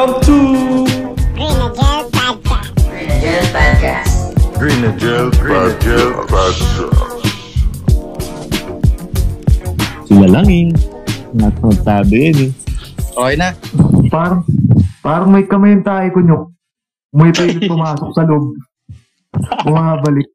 [0.00, 0.36] Welcome to
[1.36, 4.32] Grenadier Podcast.
[4.56, 5.28] Grenadier
[6.24, 6.88] Podcast.
[10.08, 10.72] Sila lang eh.
[11.36, 12.50] Nagsabi yun eh.
[13.12, 13.52] Okay na.
[14.08, 14.40] Parang,
[15.04, 16.44] parang may kamay yung tayo ko nyok.
[17.12, 18.56] May pilit pumasok sa loob.
[19.68, 20.32] Bumabalik.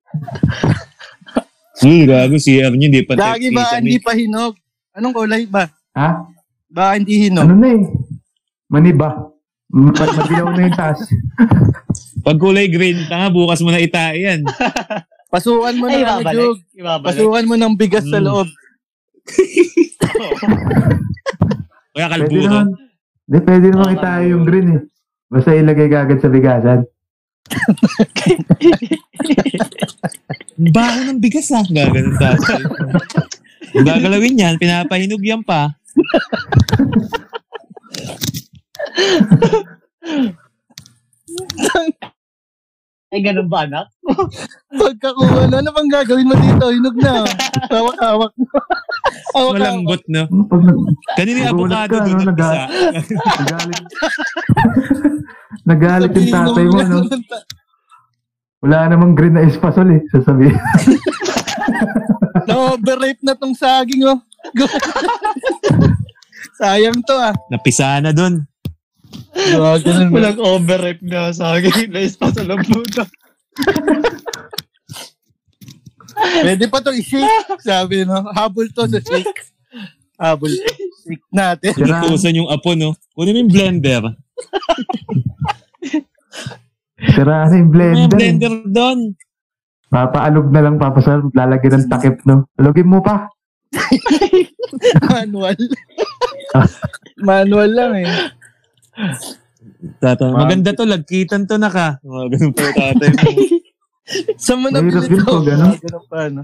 [1.82, 4.54] Hmm, gago CR nyo, hindi pa Lagi ba hindi pa hinog?
[4.94, 5.66] Anong kulay ba?
[5.98, 6.22] Ha?
[6.70, 7.50] Ba hindi hinog?
[7.50, 7.82] Ano na eh?
[8.70, 9.34] Maniba.
[9.68, 11.00] Pag magilaw na yung taas.
[12.26, 14.42] Pag kulay green, tanga, bukas mo na itai yan.
[15.34, 16.38] Pasukan mo Ay, ng ano, ibabalik.
[16.40, 16.58] Jug.
[16.74, 17.08] Ibabalik.
[17.08, 18.26] Pasukan mo ng bigas sa Mm.
[18.26, 18.48] loob.
[21.92, 22.46] Kaya Pwede kalburo.
[22.46, 22.68] naman.
[23.26, 24.82] Hindi, pwede naman itayo yung green eh.
[25.28, 26.80] Basta ilagay ka agad sa bigasan.
[30.56, 31.66] Baho ng bigas ah.
[31.66, 32.62] Gaganon tatay.
[33.72, 35.74] Kung gagalawin yan, pinapahinog yan pa.
[43.16, 43.88] Ay, ganun ba, anak?
[44.76, 46.68] Pagkakuha na, ano bang gagawin mo dito?
[46.68, 47.24] Hinog na.
[47.72, 48.32] Hawak-hawak.
[49.32, 49.56] Hawak-hawak.
[49.56, 50.24] Malambot, no?
[50.28, 50.78] Ano Pag nag
[51.16, 52.28] Kanina yung avocado doon no?
[52.28, 52.62] nagpisa.
[53.40, 53.84] nagalit.
[55.70, 56.98] nagalit yung tatay mo, no?
[58.68, 60.04] Wala namang green na espasol eh.
[60.12, 60.56] Sasabihin.
[62.52, 64.20] Na-overrape na tong saging, oh.
[66.60, 67.32] Sayang to, ah.
[67.48, 68.44] Napisa na doon.
[69.36, 70.16] Ganun mo.
[70.16, 71.90] Walang overripe na sa akin.
[71.94, 73.04] Nais pa sa lambuta.
[76.16, 77.28] Pwede pa to i-shake.
[77.60, 78.24] Sabi, no?
[78.32, 79.52] Habol to sa shake.
[80.16, 80.48] Habol.
[81.04, 81.72] Shake natin.
[81.76, 82.96] Sira, Inutusan yung apo, no?
[83.12, 84.04] Kunin mo yung blender.
[87.06, 88.08] sira na yung May blender.
[88.08, 88.16] eh.
[88.16, 89.00] blender doon.
[89.92, 91.28] Papaalog na lang papasal.
[91.32, 92.48] Lalagyan ng takip, no?
[92.56, 93.28] Alugin mo pa.
[95.12, 95.60] Manual.
[97.20, 98.08] Manual lang, eh.
[100.00, 102.00] Tata, maganda to, lagkitan to na ka.
[102.06, 103.30] Mga ganun po tatay mo.
[104.44, 105.26] Saan mo nabili to?
[105.26, 105.68] pag ano?
[105.82, 106.44] Ganun pa, no?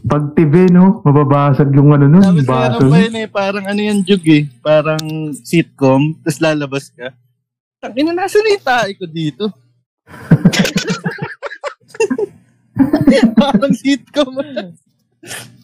[0.00, 1.04] Pag TV, no?
[1.04, 2.24] Mababasag yung ano nun.
[2.24, 2.82] Tapos Baso.
[2.82, 4.48] meron pa yun eh, parang ano yan, Jug eh.
[4.64, 5.04] Parang
[5.44, 7.12] sitcom, tapos lalabas ka.
[7.80, 9.44] Tangina, nasa na yung tae ko dito?
[13.40, 14.34] parang sitcom.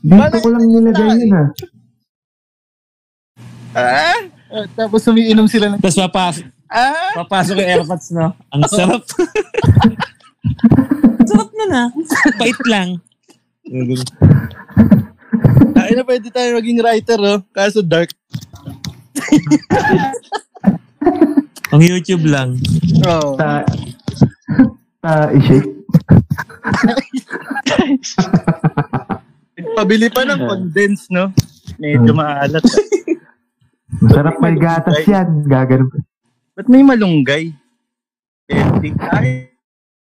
[0.05, 1.45] Dito ko lang nilagay yun, ha?
[3.77, 4.36] ah?
[4.47, 5.81] Ah, tapos umiinom sila ng...
[5.83, 7.15] Tapos papasok, Ah?
[7.23, 8.35] papasok yung airpods, no?
[8.51, 9.03] Ang sarap.
[11.31, 11.83] sarap na na.
[12.39, 12.99] Pait lang.
[15.77, 17.39] Ay na pwede tayo maging writer, oh.
[17.55, 18.11] Kaso dark.
[21.75, 22.59] Ang YouTube lang.
[23.07, 23.37] Oh.
[23.39, 23.63] Ta,
[25.03, 25.71] ta, i-shake.
[29.75, 31.33] Pabili pa ng condense, no?
[31.79, 32.63] Medyo maalat.
[34.03, 35.47] Masarap may gatas yan.
[35.49, 35.89] Gaganon.
[36.57, 37.53] Ba't may malunggay?
[38.49, 38.91] Healthy.
[39.13, 39.51] Ay,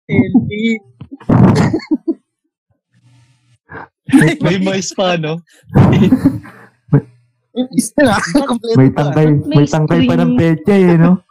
[0.10, 0.66] healthy.
[4.44, 5.42] May mais pa, no?
[8.78, 11.22] May tangkay, may tangkay pa ng peche, eh, no?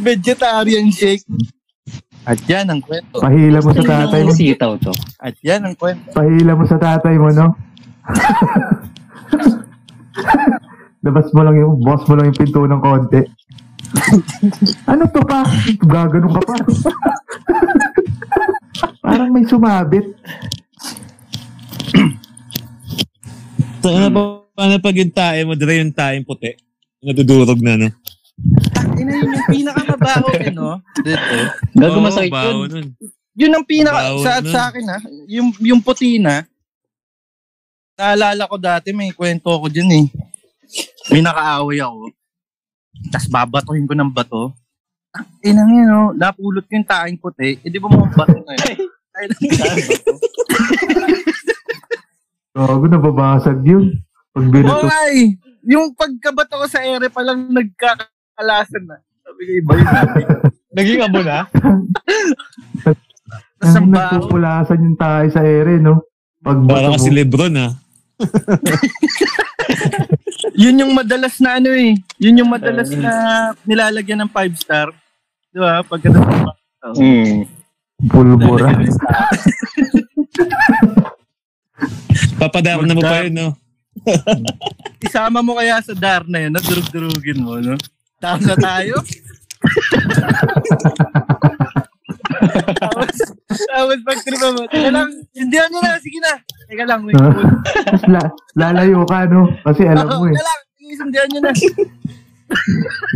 [0.00, 1.26] Vegetarian shake.
[2.26, 3.22] At yan ang kwento.
[3.22, 4.34] Pahila mo sa tatay mo.
[4.34, 4.90] Sitaw to.
[5.22, 6.10] At yan ang kwento.
[6.10, 7.54] Pahila mo sa tatay mo, no?
[11.06, 13.22] Labas mo lang yung, boss mo lang yung pinto ng konti.
[14.90, 15.46] ano to pa?
[15.86, 16.54] Gaganon ka pa.
[19.06, 20.02] Parang may sumabit.
[23.86, 24.20] So, ano pa,
[24.50, 26.58] paano pag yung tae mo, dire yung tae puti?
[27.06, 27.94] Nadudurog na, no?
[28.98, 30.70] Ina yun yung pinakamabaho eh, no?
[31.00, 31.36] Dito.
[31.76, 32.56] Gago Oo, masakit yun.
[32.68, 32.86] nun.
[33.36, 34.52] Yun ang pinaka, sa, nun.
[34.52, 34.98] sa akin ha,
[35.28, 36.44] yung, yung puti na,
[37.96, 40.06] naalala ko dati, may kwento ko dyan eh.
[41.12, 42.12] May nakaaway ako.
[43.12, 44.52] Tapos babatuhin ko ng bato.
[45.16, 46.12] Ang ina nga, no?
[46.12, 47.60] Napulot ko yung taing puti.
[47.60, 48.88] Eh, di ba mga bato na yun?
[49.16, 49.40] Ay, lang.
[52.56, 54.00] Gago, nababasag yun.
[54.32, 54.88] Pag binato.
[54.88, 55.36] nga eh.
[55.64, 58.96] Yung pagkabato ko sa ere pa lang nagkakalasan na.
[59.26, 59.90] Sabi ko, iba yun.
[60.70, 61.38] Naging abo na?
[63.56, 63.90] Tapos ang Ang baho.
[63.90, 66.06] nagpupulasan yung tayo sa ere, no?
[66.38, 67.10] Pag Para bato kasi.
[67.10, 67.72] Lebron, ah.
[70.54, 71.92] Yun yung madalas na ano eh.
[72.16, 73.10] Yun yung madalas na
[73.62, 74.88] nilalagyan ng 5 star.
[75.48, 75.82] Di ba?
[75.82, 76.54] Pagkatapos ng
[76.86, 77.42] Hmm.
[78.06, 78.70] Pulbura.
[82.38, 83.48] Papadar na mo pa yun, no?
[85.00, 87.74] Isama mo kaya sa dar na yun, nadurug-durugin mo, no?
[88.20, 88.94] Tapos na tayo.
[92.80, 93.16] tapos,
[93.48, 96.32] tapos pag tripa mo, teka lang, hindi nyo na, sige na.
[96.66, 97.16] Teka lang, wait.
[98.12, 99.48] La- lalayo ka, no?
[99.64, 100.34] Kasi alam mo eh.
[100.34, 101.52] Teka lang, isindihan nyo na.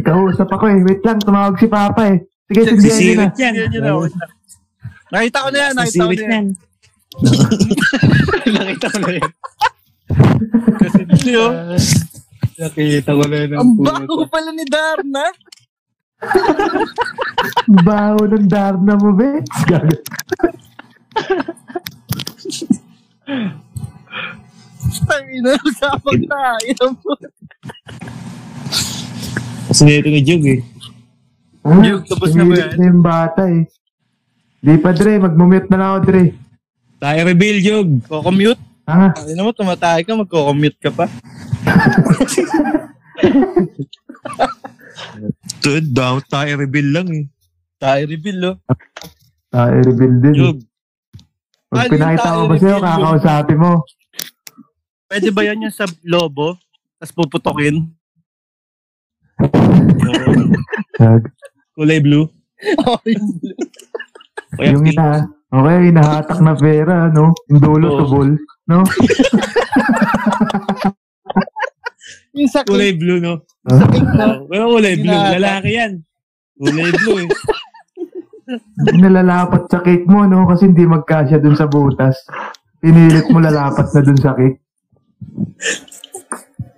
[0.05, 0.79] Kausap ako eh.
[0.85, 2.19] Wait lang, tumawag si Papa eh.
[2.51, 3.27] Sige, sindihan na.
[3.41, 3.53] Yan.
[3.57, 3.89] Nyo na.
[3.89, 4.33] lang.
[5.11, 6.31] Nakita ko na yan, nakita ko na yan.
[6.31, 6.47] yan.
[8.57, 9.31] Nakita ko na yun.
[10.81, 11.01] Kasi
[12.61, 13.51] Nakita ko na yun.
[13.57, 15.25] ang baho pala ni Darna.
[17.81, 19.41] Baho ng Darna mo, be.
[25.07, 26.85] Tangina, usapang tayo.
[29.71, 30.61] Kasi nito ni Jug eh.
[31.63, 32.71] Ah, Yung tapos na ba yan?
[32.75, 33.65] na yung bata eh.
[34.61, 35.17] Di pa, Dre.
[35.17, 36.25] Mag-mute na lang ako, Dre.
[36.99, 37.89] Tayo reveal, Jug.
[38.05, 38.61] Ko-commute?
[38.85, 41.07] Ah, Ay naman, tumatay ka, magko-commute ka pa.
[45.61, 47.25] Tud, daw, tayo reveal lang eh.
[47.81, 48.57] Tayo reveal, oh.
[49.57, 50.35] ah, i-reveal din.
[50.37, 50.59] Jug.
[51.71, 52.85] Pag Ano yung pinakita ko tayo ba sa'yo, reveal, Jug?
[52.85, 53.73] kakausapin mo.
[55.11, 56.61] Pwede ba yan yung sa lobo?
[57.01, 57.89] Tapos puputokin?
[61.01, 61.23] Gag.
[61.75, 62.29] Kulay blue.
[62.85, 63.27] Oh, yung
[64.51, 67.33] Kaya Yung ina, okay, inahatak na pera, no?
[67.49, 67.99] Yung dulo, Oo.
[68.05, 68.29] tubol,
[68.69, 68.85] no?
[72.41, 73.45] Yung sa Kulay blue, no?
[73.69, 73.85] sa
[74.17, 74.41] na.
[74.41, 75.13] Oh, Pero kulay blue.
[75.13, 76.01] Lalaki yan.
[76.57, 77.29] Kulay blue eh.
[79.05, 80.49] Nalalapat sa cake mo, no?
[80.49, 82.17] Kasi hindi magkasya dun sa butas.
[82.81, 84.59] Pinilit mo lalapat na dun sa cake.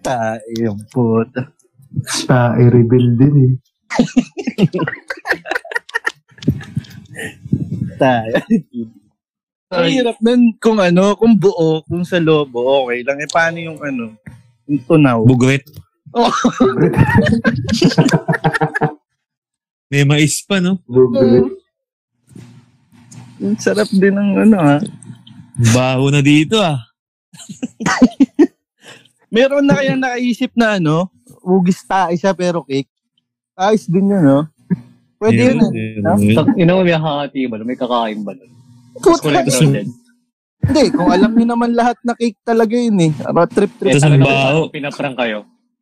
[0.02, 1.54] Tayo, puta.
[2.26, 3.54] Ta, i-reveal din eh.
[8.02, 8.34] Tayo.
[9.72, 13.22] Ang hirap nun kung ano, kung buo, kung sa lobo, okay lang.
[13.22, 14.18] Eh, paano yung ano,
[14.86, 15.24] tunaw?
[15.26, 15.64] Bugret.
[16.12, 16.28] Oh.
[19.92, 20.80] May mais pa, no?
[20.88, 21.52] Bugret.
[23.42, 24.78] Ang sarap din ng ano, ha?
[25.74, 26.80] Baho na dito, ah.
[29.34, 31.08] Meron na kaya nakaisip na ano,
[31.40, 32.88] ugis tayo siya pero cake.
[33.56, 34.40] Ayos din yun, no?
[35.16, 35.70] Pwede yun, eh.
[36.00, 36.56] Meron, meron.
[36.56, 37.56] Ina mo may hakati ba?
[37.64, 38.32] May kakain ba?
[39.00, 39.44] Puta.
[40.62, 43.12] Hindi, kung alam niyo naman lahat na cake talaga yun eh.
[43.26, 43.98] About trip-trip.
[43.98, 44.60] Tapos ang baho.
[44.70, 45.38] Pinaprank kayo.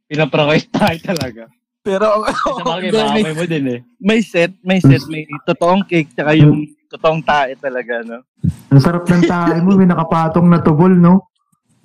[0.09, 1.43] Pinaprank kayo tayo talaga.
[1.81, 3.81] Pero Sa bagay, hindi, may, mo din eh.
[3.97, 8.21] may set, may set, may totoong cake tsaka yung totoong tae talaga, no?
[8.69, 11.25] Ang sarap ng tayo mo, may nakapatong na tubol, no?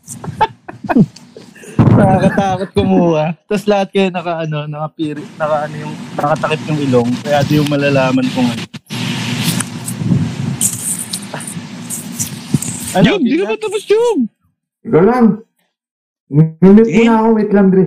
[1.96, 3.36] Nakakatakot kumuha.
[3.48, 7.10] Tapos lahat kayo naka ano, nakapiri, naka ano yung nakatakip yung ilong.
[7.24, 8.64] Kaya di yung malalaman kung ano.
[12.96, 13.06] Ano?
[13.06, 14.20] Jug, di ka pa tapos, Jug.
[14.88, 15.26] Ikaw lang.
[16.32, 17.86] Ngunit mo na ako, wait lang, Dre.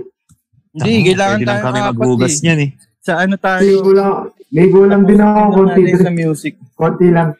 [0.69, 2.41] Hindi, kailangan lang tayo kami maghugas eh.
[2.45, 2.69] niyan eh.
[3.01, 3.81] Sa ano May tayo?
[3.81, 4.13] gulang,
[4.53, 6.53] may gulang din ako, konti, sa music.
[6.77, 7.33] Konti lang.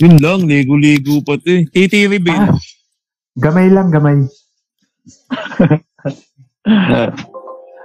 [0.00, 1.62] Yun lang, ligo-ligo pa to eh.
[1.68, 2.48] Titi reveal.
[2.48, 2.56] Ah.
[3.36, 4.16] Gamay lang, gamay.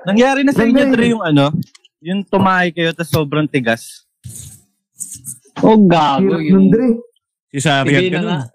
[0.08, 1.52] Nangyari na sa inyo, Dre, yung ano?
[2.00, 4.06] Yung tumahay kayo tapos sobrang tigas.
[5.66, 6.38] Oh, gago.
[6.38, 6.68] Hirap nun, Yung...
[6.70, 6.88] Dre.
[7.58, 8.38] Si Sarian Hindi ka nun.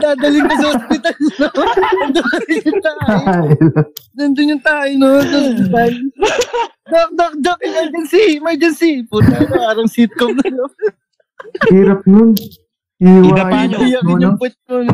[0.00, 1.16] Dadaling ka sa hospital?
[1.40, 3.00] Nandun yung tayo.
[3.08, 3.48] Ay,
[4.20, 5.24] Nandun yung tayo, no?
[5.24, 5.92] Sa hospital.
[6.92, 9.00] Doc, doc, doc, emergency, emergency.
[9.08, 10.68] Puta, parang sitcom na, no?
[11.72, 12.36] Hirap nun.
[13.00, 13.80] Idapa Hiwain nyo.
[13.80, 14.92] Iyakin yung puwet mo, no?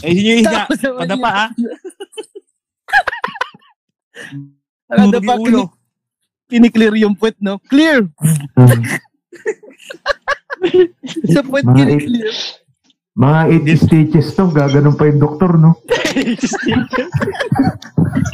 [0.00, 1.52] Ay, yun yung naman Padapa ah.
[5.12, 5.83] Durog yung ulo.
[6.54, 7.58] Kini- kiniklear yung puwet, no?
[7.66, 8.06] Clear!
[11.34, 12.34] Sa puwet, Mga kiniklear.
[13.14, 15.74] Mga 80 stitches to, gaganon pa yung doktor, no?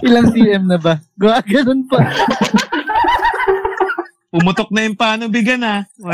[0.06, 1.00] Ilang cm na ba?
[1.16, 2.00] Gaganon pa.
[4.30, 5.84] Pumutok na yung paano bigan ah.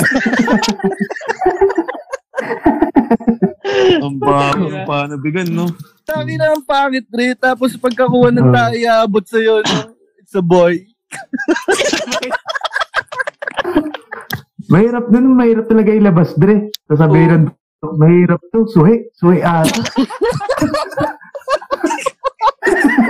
[3.99, 5.67] Ang bago ng paano bigan, no?
[6.07, 7.35] Tangin na ang pangit, Dre.
[7.35, 8.71] Tapos pagkakuha ng Ah.
[8.71, 9.95] tayo, aabot sa'yo, no?
[10.19, 10.87] It's a boy.
[14.67, 16.75] Mahirap nun, mahirap talaga ilabas, Dre.
[16.91, 17.47] Sasabihin ng
[17.95, 19.71] mahirap to, suhi, suhi ata.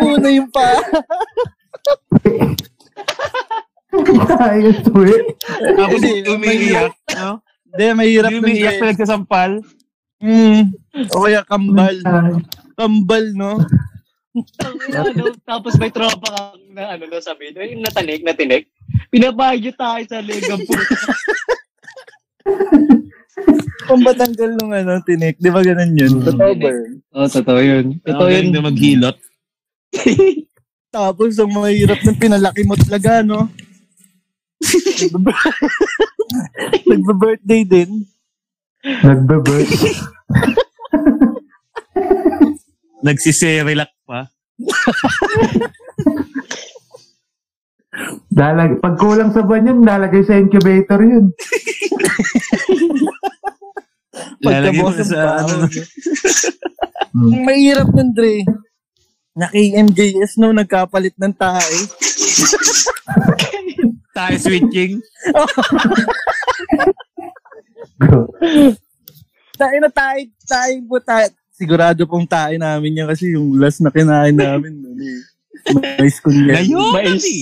[0.05, 0.69] Una yung pa.
[4.37, 5.17] Ay, suhi.
[5.81, 7.41] Tapos umiiyak, no?
[7.73, 8.81] Hindi, mahirap Yung nun, umiiyak Dre.
[8.81, 9.51] pa nagsasampal.
[10.21, 10.61] Mm.
[11.13, 11.97] O kaya kambal.
[12.77, 13.65] Kambal, no?
[14.93, 18.69] Ano, tapos may tropa ka na ano na sabi, yung natanik, natinik.
[19.09, 20.95] Pinabagyo tayo sa legang puto.
[23.87, 25.39] Pambatanggal nung ano, tinik.
[25.39, 26.13] Di ba ganun yun?
[26.21, 26.91] Totoo ba yun?
[27.15, 27.85] Oo, oh, totoo yun.
[28.03, 28.51] Totoo yun.
[28.51, 29.17] na maghilot.
[30.97, 33.47] Tapos ang mahirap ng pinalaki mo talaga, no?
[36.89, 38.09] Nagba-birthday din.
[38.83, 39.71] Nagbe-birth.
[43.07, 44.27] Nagsiserilac pa.
[48.37, 51.33] Dalag, pag kulang sa buwan yun, lalagay sa incubator yun.
[54.45, 55.65] Lalagay mo sa ano.
[55.65, 55.69] no?
[57.17, 58.45] Ang mahirap nun, Dre.
[59.37, 61.79] Naki-MJS no, nagkapalit ng tae.
[64.13, 65.01] Tayo switching.
[69.57, 71.29] Tae na tae, tae po tae.
[71.57, 74.77] Sigurado pong tae namin yan kasi yung last na kinain namin.
[74.77, 75.25] Ano, eh.
[75.97, 76.61] Mais ko niya.
[76.61, 77.25] Ngayon, Mais.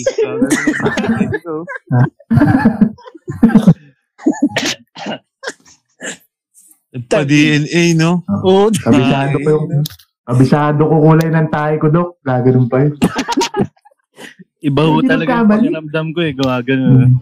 [7.10, 8.22] Pa-DNA, no?
[8.46, 9.82] Oo, Kabisado ko yung...
[10.24, 12.22] Kabisado ko kulay ng tayo ko, Dok.
[12.22, 12.94] Gaganon pa yun.
[14.62, 16.32] Iba ho talaga yung pakiramdam ko eh.
[16.38, 17.18] Gawa ganun.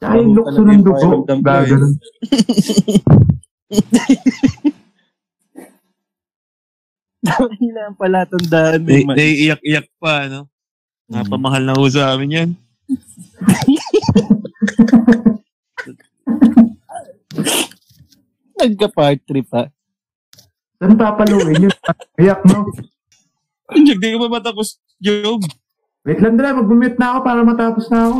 [0.00, 1.28] Tsaka yung lukso ng dugo.
[1.28, 2.00] Gaganon.
[7.24, 9.16] Kailangan pala tandaan man.
[9.16, 10.48] Naiiyak-iyak pa, no?
[11.10, 12.50] Napamahal na ho sa amin yan.
[18.60, 19.64] Nagka-part trip ha.
[20.80, 21.74] Saan papaluin yun?
[22.16, 22.64] Iyak, no?
[23.70, 25.44] Hindi, di ka ba matapos, Job?
[26.08, 26.56] Wait lang, Dre.
[26.56, 28.16] Mag-mute na ako para matapos na ako.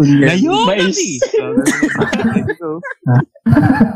[0.00, 0.88] Ngayon, Mais.
[0.88, 1.20] kasi.